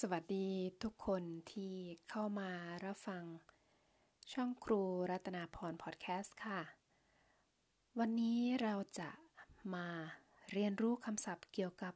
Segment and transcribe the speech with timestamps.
[0.00, 0.48] สวัสดี
[0.82, 1.22] ทุกคน
[1.52, 1.74] ที่
[2.10, 2.50] เข้ามา
[2.84, 3.24] รับฟัง
[4.32, 6.60] ช่องครูรัตนาพรพอดแคสต์ค่ะ
[7.98, 9.10] วันนี้เราจะ
[9.74, 9.88] มา
[10.52, 11.94] เรียนรู้คำศัพท์เกี่ยวกับ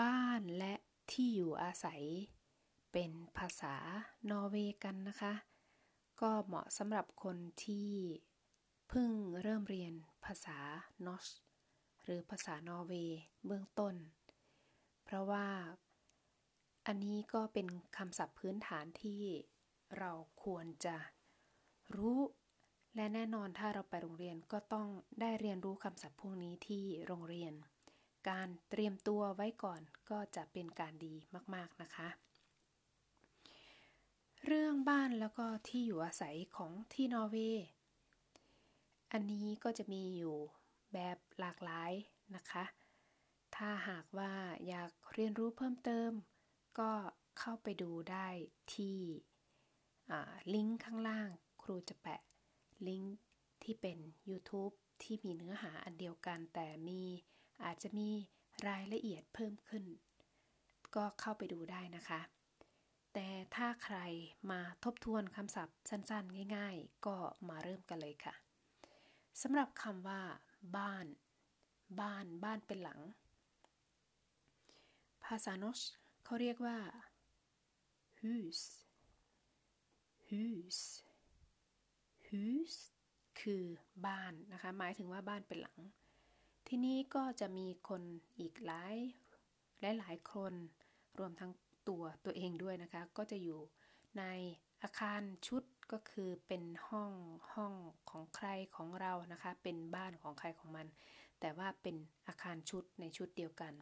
[0.00, 0.74] บ้านและ
[1.10, 2.02] ที่อยู่อาศัย
[2.92, 3.74] เป็นภาษา
[4.30, 5.34] นอร์เวย์กันนะคะ
[6.20, 7.90] ก็เหมาะสำหรับคนที่
[8.88, 9.10] เพิ่ง
[9.42, 9.94] เริ่มเรียน
[10.24, 10.58] ภาษา
[11.06, 11.26] นอช
[12.02, 13.94] หรือภาษานอร์เวย์เบื้องต้น
[15.04, 15.46] เพราะว่า
[16.86, 17.66] อันนี้ก็เป็น
[17.96, 19.22] คำศัพท์พื้นฐานที่
[19.98, 20.12] เรา
[20.44, 20.96] ควรจะ
[21.96, 22.20] รู้
[22.96, 24.88] และแน่นอนถ้าเราไปโรงเรียนก็ต้อง
[25.20, 27.54] ได้เรียนรู้คำศัพท์พวกนี้ที่โรงเรียน
[28.28, 31.14] การเตรียมตัวไว้ก่อนก็จะเป็นการดี
[31.54, 32.08] มากๆนะคะ
[34.46, 37.66] เรื่องบ้านแล้วก็ที่อยู่อาศัยของที่นอร์เวย์
[39.12, 40.36] อันนี้ก็จะมีอยู่
[40.92, 41.92] แบบหลากหลาย
[42.36, 42.64] นะคะ
[43.56, 44.32] ถ้าหากว่า
[44.68, 46.10] อยากเรียนรู้เพิ่มเติม
[46.78, 46.90] ก็
[47.38, 48.28] เข้าไปดูได้
[48.74, 48.98] ที่
[50.54, 51.28] ลิงก์ข้างล่าง
[51.62, 52.20] ครูจะแปะ
[52.88, 53.16] ลิงก์
[53.62, 57.02] ที่เป็น YouTube ที่มีเนื้อหาอันเดียวกัน แต่มี
[57.64, 58.08] อาจจะมี
[58.68, 59.84] รายละเอียดเพิ่มขึ้น
[60.94, 62.20] ก็เข้าไปดูได้นะคะ
[63.14, 63.98] แต่ถ้าใคร
[64.50, 67.16] มาทบทวนคำศัพท์สั้นๆ ง่าย ๆ ก็
[67.48, 68.34] มาเริ่มกันเลยค่ะ
[69.42, 70.22] สำหรับคำว่า
[70.76, 71.06] บ้าน
[72.00, 73.00] บ้าน บ้านเป็นหลัง
[75.24, 75.80] ภาษาโนช
[76.32, 76.78] เขาเรียกว่า
[78.20, 78.60] hus
[80.28, 80.78] hus
[82.28, 82.74] hus
[83.40, 83.64] คือ
[84.06, 85.78] บ้านนะคะ หมายถึงว่าบ้านเป็นหลัง
[86.66, 88.02] ที่นี้ก็จะมีคน
[88.38, 88.96] อีกหลาย
[89.80, 90.52] หลายหลายคน
[91.18, 91.52] รวมทั้ง
[91.88, 93.60] ตัวตัวเองด้วยนะคะ ก็จะอยู่
[94.18, 94.24] ใน
[94.82, 97.12] อาคารชุดก็คือเป็นห้อง
[97.52, 97.74] ห้อง
[98.10, 100.86] ของใครของเรานะคะ เป็นบ้านของใครของมัน
[101.40, 101.96] แต่ว่าเป็น
[102.28, 103.74] อาคารชุดในชุดเดียวกัน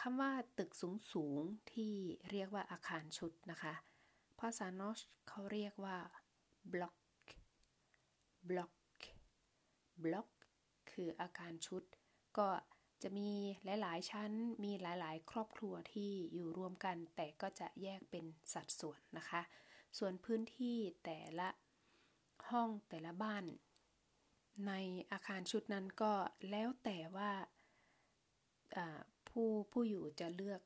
[0.00, 1.94] คำว่าตึกสูงสูงที่
[2.30, 3.74] เรียกว่าอาคารชุดนะคะ
[4.40, 5.98] ภาษานอชเขาเรียกว่า
[6.72, 6.96] บล็อก
[8.48, 8.72] บล็อก
[10.04, 10.28] บล็อก
[10.90, 11.82] คืออาคารชุด
[12.38, 12.48] ก็
[13.02, 13.30] จะมี
[13.64, 14.32] หลาย ๆ ชั้น
[14.64, 19.42] มีหลาย ๆ ครอบครัวที่อยู่รวมกัน แต่ก็จะแยกเป็นสัดส่วนนะคะ
[19.98, 21.48] ส่วนพื้นที่แต่ละ
[22.50, 23.44] ห้องแต่ละบ้าน
[24.66, 24.72] ใน
[25.12, 26.12] อาคารชุดนั้นก็
[26.50, 27.30] แล้วแต่ว่า
[29.42, 30.60] ผู้ผู้อยู่จะเลือก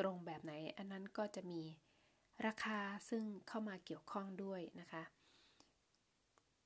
[0.00, 1.62] ตรงแบบไหน อันนั้นก็จะมี
[2.46, 2.80] ราคา
[3.10, 5.02] ซึ่งเข้ามาเกี่ยวข้องด้วยนะคะ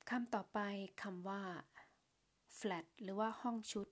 [0.09, 0.59] คำต่อไป
[1.03, 1.41] คำว่า
[2.57, 3.87] flat หรือว่าห้องชุด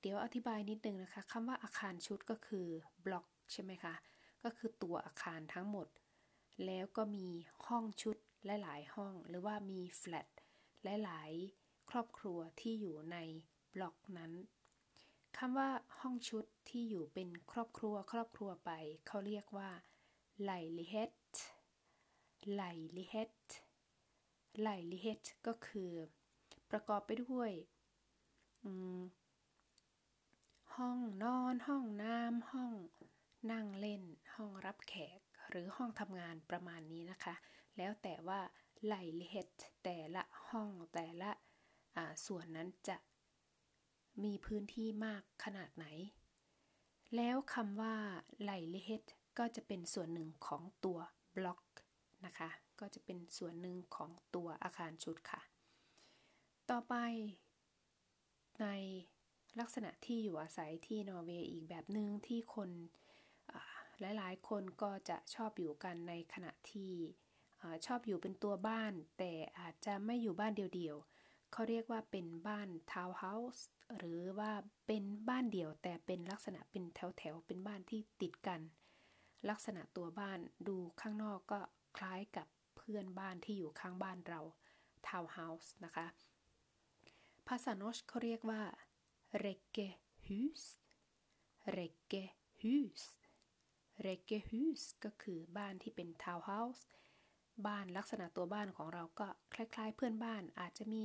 [0.00, 2.66] เดี๋ยวอธิบายนิดนึงนะคะคำว่าอาคารชุดก็คือ
[3.04, 3.94] บล็อกใช่ไหมคะ
[4.42, 5.88] ก็คือตัวอาคารทั้งหมด
[6.66, 7.28] แล้วก็มี
[7.66, 8.16] ห้องชุด
[8.62, 10.28] หลาย ๆ ห้อง หรือว่ามี flat
[11.04, 11.30] หลาย
[11.60, 13.16] ๆ ครอบครัวที่อยู่ใน
[13.74, 14.32] บล็อกนั้น
[15.36, 18.70] คำว่าห้องชุดที่อยู่เป็นครอบครัวครอบครัวไป
[19.06, 19.70] เขาเรียกว่า
[20.44, 21.14] ไลลิเฮต
[22.54, 22.62] ไล
[22.96, 23.34] ลิเฮต
[24.60, 25.90] ไลลิเฮตก็คือ
[26.70, 27.50] ประกอบไปด้วย
[30.76, 32.72] ห้องนอน ห้องน้ำห้อง
[33.50, 34.02] นั่งเล่น
[34.34, 35.18] ห้องรับแขก
[35.48, 37.34] หรือห้องทำงานประมาณนี้นะคะ
[37.76, 38.40] แล้วแต่ว่า
[38.86, 39.48] ไลลิเฮต
[39.84, 41.30] แต่ละห้องแต่ละ
[42.26, 42.96] ส่วนนั้นจะ
[44.24, 45.86] มีพื้นที่มากขนาดไหน
[47.16, 47.96] แล้วคำว่า
[48.42, 49.04] leilighet
[49.38, 50.98] ก็จะเป็นส่วนหนึ่งของตัว
[51.36, 51.62] blokk
[52.24, 52.50] นะคะ
[52.80, 55.42] ก็จะเป็นส่วนหนึ่งของตัวอาคารชุดค่ะ
[56.70, 56.94] ต่อไป
[58.60, 58.66] ใน
[59.60, 62.70] ลักษณะที่อยู่อาศัยที่นอร์เวย์อีกแบบหนึ่งที่คน
[64.00, 66.92] หลายๆ คนก็จะชอบอยู่กันในขณะที่
[67.86, 71.19] ชอบอยู่เป็นตัวบ้าน แต่อาจจะไม่อยู่บ้านเดียวๆ
[71.52, 73.66] เขาเรียกว่าเป็นบ้านทาวน์เฮาส์
[73.98, 74.52] หรือว่า
[74.86, 78.60] เป็นบ้านเดี่ยวแต่เป็นลักษณะเป็นแถวๆเป็นบ้านที่ติดกัน
[79.48, 80.38] ลักษณะตัวบ้าน
[80.68, 81.60] ดูข้างนอกก็
[81.96, 82.46] คล้ายกับ
[82.76, 84.40] เพื่อนบ้านที่อยู่ข้างบ้านเรา
[85.08, 86.06] ทาวน์เฮาส์นะคะ
[87.48, 88.62] ภาษาโนชเขาเรียกว่า
[89.44, 89.78] r e เ k
[90.26, 90.62] ฮ h u s
[91.76, 92.14] r e เ k
[92.62, 93.02] ฮ h u s
[94.06, 96.84] r e เ k ฮ h u s ก็คือบ้านที่เป็นทาวน์เฮาส์
[97.66, 101.04] บ้านลักษณะตัวบ้านของเราก็คล้าย ๆ เพื่อนบ้านอาจจะมี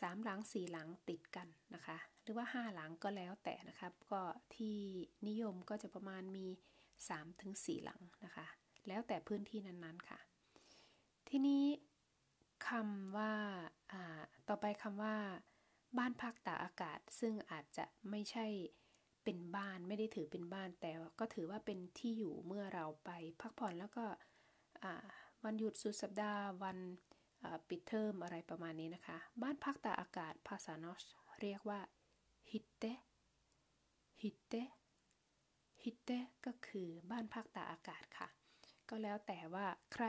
[0.00, 4.22] สามหลังสี่หลังติดกันนะคะ หรือว่าห้าหลังก็แล้วแต่นะครับ ก็
[4.54, 4.76] ที่
[5.28, 6.46] นิยมก็จะประมาณมี
[6.94, 8.46] 3ถึง4หลังนะคะ
[8.88, 10.18] แล้วแต่พื้นที่นั้นๆค่ะ
[11.28, 11.64] ทีนี้
[12.68, 13.34] คำว่า
[14.48, 15.16] ต่อไปคำว่า
[15.98, 18.46] บ้านพักตากอากาศ ซึ่งอาจจะไม่ใช่
[19.24, 23.10] เป็นบ้านไม่ได้ถือเป็นบ้านแต่ก็ถือว่าเป็นที่อยู่เมื่อเราไป
[23.40, 24.04] พักผ่อนแล้วก็
[25.44, 26.78] วันหยุดสุดสัปดาห์วัน
[27.68, 31.02] ปิดเทอมอะไรประมาณนี้นะคะ บ้านพักตากอากาศภาษานอช
[31.40, 31.80] เรียกว่า
[32.50, 32.84] ฮิตเต
[34.22, 34.62] ฮิตเตฮิ
[35.82, 36.10] ฮิตเต
[36.46, 38.28] ก็คือบ้านพักตากอากาศค่ะ
[38.88, 40.06] ก็แล้วแต่ว่าใคร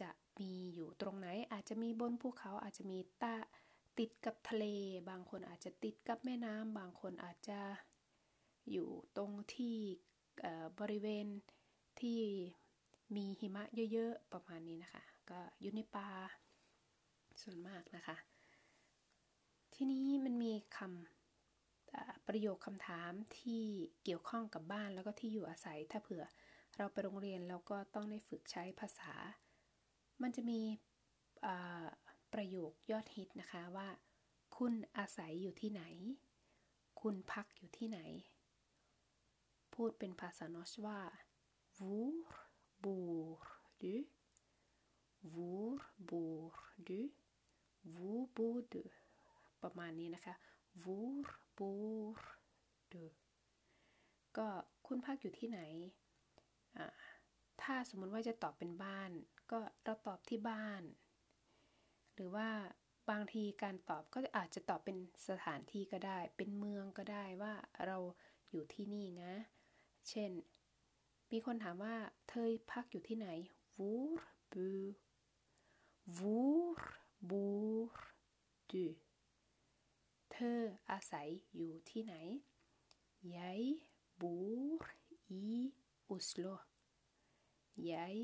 [0.00, 0.10] จะ
[0.40, 3.36] มีอยู่ตรงไหนอาจจะมีบนภูเขาอาจจะมีตา
[3.98, 4.64] ติดกับทะเล
[5.08, 7.60] บางคนอาจจะติดกับแม่น้ำบางคนอาจจะ
[8.70, 9.76] อยู่ตรงที่
[10.80, 11.26] บริเวณ
[12.00, 12.20] ที่
[13.14, 16.08] มีหิมะเยอะๆ ประมาณนี้นะคะ ก็อยู่ในป่า
[17.42, 18.16] ส่วนมากนะคะ
[19.74, 23.62] ทีนี้มันมีคำประโยคคำถามที่
[24.04, 26.24] เกี่ยวข้องกับบ้านแล้วก็ที่อยู่อาศัย ถ้าเผื่อ
[26.76, 29.14] เราไปโรงเรียนเราก็ต้องได้ฝึกใช้ภาษา
[30.22, 30.60] มันจะมี
[32.32, 33.88] ประโยคยอดฮิตนะคะว่า
[34.56, 35.82] คุณอาศัยอยู่ที่ไหน
[37.00, 38.00] คุณพักอยู่ที่ไหน
[39.74, 41.00] พูดเป็นภาษานอชว่า
[41.76, 42.12] hvor
[42.82, 43.38] bor
[43.80, 44.04] du
[45.22, 46.52] hvor bor
[46.86, 47.00] du
[47.94, 48.82] hvor bor du
[49.62, 50.34] ประมาณนี้นะคะ
[50.80, 51.26] hvor
[51.58, 52.16] bor
[52.92, 52.94] d
[54.36, 54.48] ก็
[54.86, 55.60] คุณพักอยู่ที่ไหน
[57.62, 59.10] ถ้าสมมติว่าจะตอบเป็นบ้าน
[59.50, 60.82] ก็เราตอบที่บ้าน
[62.14, 62.48] หรือว่า
[63.10, 64.96] บางทีการตอบก็อาจจะตอบเป็น
[65.28, 67.54] สถานที่ก็ได้ เป็นเมืองก็ได้ว่า
[67.86, 67.98] เรา
[68.50, 69.32] อยู่ที่นี่นะ
[70.08, 70.30] เช่น
[71.32, 71.94] มีคนถามว่า
[72.28, 73.28] เธอพักอยู่ที่ไหน
[73.76, 74.18] Hvor
[74.52, 74.94] bor
[76.16, 76.76] Hvor
[77.28, 77.90] bor
[78.70, 78.84] du
[80.32, 80.58] เธอ
[80.90, 82.14] อาศัยอยู่ที่ไหน
[83.36, 83.60] Jeg
[84.22, 84.80] bor
[85.44, 85.48] i
[86.10, 86.54] Oslo
[87.88, 88.16] Jeg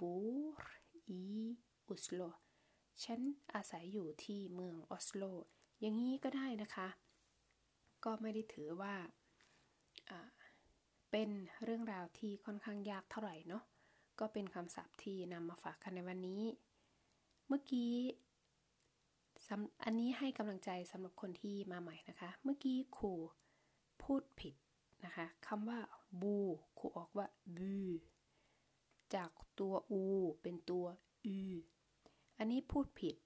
[0.00, 0.58] bor
[1.20, 1.22] i
[1.88, 2.28] Oslo
[3.04, 3.20] ฉัน
[3.54, 5.22] อาศัยอยู่ที่เมืองออสโล
[5.80, 6.88] อย่างนี้ก็ได้นะคะ
[8.04, 8.94] ก็ไม่ได้ถือว่า
[11.10, 11.30] เป็น
[11.64, 13.64] เรื่องราวที่ค่อนข้างยากเท่าไหร่เนาะ
[14.20, 16.42] ก็เป็นคำศัพท์ที่นำมาฝากกันในวันนี้
[17.46, 17.92] เมื่อกี้
[19.84, 23.14] อันนี้ให้กำลังใจสำหรับคนที่มาใหม่นะคะ เมื่อกี้ครู
[24.02, 24.54] พูดผิด
[25.04, 25.78] นะคะคำว่า
[26.22, 26.36] บู
[26.78, 27.76] ครูออกว่าบู
[29.14, 29.30] จาก
[29.60, 30.02] ตัวอู
[30.42, 30.86] เป็นตัว
[31.24, 31.38] อู
[32.38, 33.16] อันนี้พูดผิด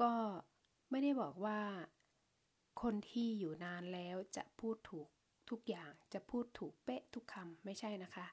[0.00, 0.12] ก็
[0.90, 1.60] ไม่ได้บอกว่า
[2.82, 5.08] คนที่อยู่นานแล้วจะพูดถูก
[5.50, 8.26] ทุกอย่างจะพูดถูกเป๊ะทุกคำไม่ใช่นะคะ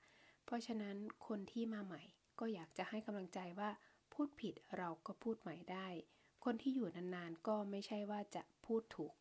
[0.46, 0.96] เพราะฉะนั้น
[1.28, 2.02] คนที่มาใหม่
[2.40, 3.70] ก็อยากจะให้กำลังใจว่า
[4.14, 5.88] พูดผิดเราก็พูดใหม่ได้
[6.46, 9.14] คนที่อยู่นานๆก็ไม่ใช่ว่าจะพูดถูก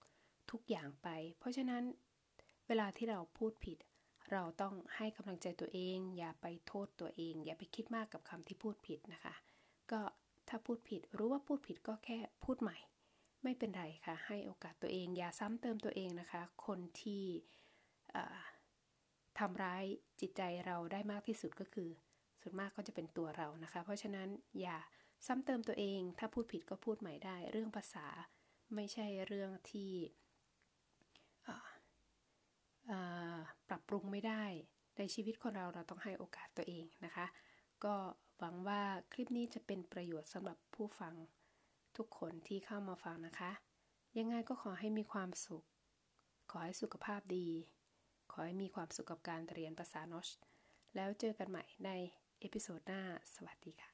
[0.51, 1.83] ทุกอย่างไป เพราะฉะนั้น
[2.67, 3.79] เวลาที่เราพูดผิด
[4.33, 9.35] เราต้องให้กำลังใจตัวเอง อย่าไปโทษตัวเอง อย่าไปคิดมากกับคำที่พูดผิดนะคะ
[9.91, 10.01] ก็
[10.49, 12.79] ถ้าพูดผิดรู้ว่าพูดผิดก็แค่พูดใหม่
[13.43, 17.25] ไม่เป็นไรค่ะ ให้โอกาสตัวเอง อย่าซ้ำเติมตัวเองนะคะ คนที่
[19.39, 19.85] ทำร้าย
[20.21, 21.89] จิตใจเราได้มากที่สุดก็คือ
[22.41, 24.29] ส่วนมากก็จะเป็นตัวเรานะคะ เพราะฉะนั้น
[24.61, 24.79] อย่า
[25.27, 28.07] ซ้ำเติมตัวเอง ถ้าพูดผิดก็พูดใหม่ได้ เรื่องภาษา
[28.75, 29.93] ไม่ใช่เรื่องที่
[33.69, 34.45] ปรับปรุงไม่ได้
[34.99, 37.27] ในชีวิตคนเราเราต้องให้โอกาสตัวเองนะคะ
[37.85, 37.95] ก็
[38.39, 38.83] หวังว่า
[39.13, 41.15] คลิปนี้จะเป็นประโยชน์สำหรับผู้ฟัง
[41.97, 43.51] ทุกคนที่เข้ามาฟังนะคะ
[44.19, 45.65] ยังไงก็ขอให้มีความสุข
[46.51, 47.49] ขอให้สุขภาพดี
[48.33, 50.29] ขอให้มีความสุขกับการเรียนภาษา norsk
[50.95, 51.91] แล้วเจอกันใหม่ใน
[52.41, 53.03] episode หน้า
[53.35, 53.94] สวัสดีค่ะ